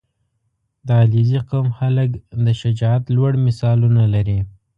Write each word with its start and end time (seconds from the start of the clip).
•د 0.87 0.89
علیزي 1.01 1.39
قوم 1.49 1.67
خلک 1.79 2.09
د 2.45 2.47
شجاعت 2.61 3.03
لوړ 3.15 3.31
مثالونه 3.45 4.03
لري. 4.13 4.39